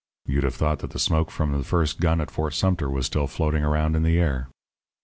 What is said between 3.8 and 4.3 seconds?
in the